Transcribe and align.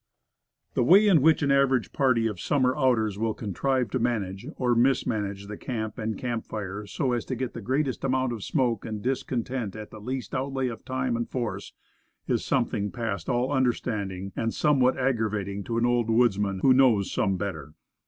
THE 0.73 0.83
way 0.83 1.07
in 1.07 1.21
which 1.21 1.43
an 1.43 1.51
average 1.51 1.93
party 1.93 2.25
of 2.25 2.39
summer 2.39 2.75
outers 2.75 3.19
will 3.19 3.35
contrive 3.35 3.91
to 3.91 3.99
manage 3.99 4.47
or 4.57 4.73
mis 4.73 5.05
man 5.05 5.27
age 5.29 5.45
the 5.45 5.57
camp 5.57 5.99
and 5.99 6.17
camp 6.17 6.47
fire 6.47 6.87
so 6.87 7.11
as 7.11 7.23
to 7.25 7.35
get 7.35 7.53
the 7.53 7.61
greatest 7.61 8.03
amount 8.03 8.33
of 8.33 8.43
smoke 8.43 8.83
and 8.83 9.03
discomfort 9.03 9.75
at 9.75 9.91
the 9.91 10.01
least 10.01 10.33
outlay 10.33 10.69
of 10.69 10.83
time 10.85 11.15
and 11.15 11.29
force, 11.29 11.73
is 12.27 12.43
something 12.43 12.89
past 12.89 13.29
all 13.29 13.51
understanding, 13.51 14.31
and 14.35 14.55
somewhat 14.55 14.97
aggravating 14.97 15.63
to 15.65 15.77
an 15.77 15.85
old 15.85 16.09
woodsman 16.09 16.61
who 16.63 16.73
knows 16.73 17.11
some 17.11 17.37
better. 17.37 17.75